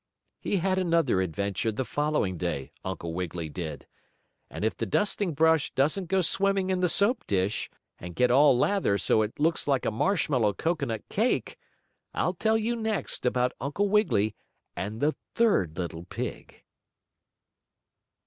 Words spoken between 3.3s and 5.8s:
did. And if the dusting brush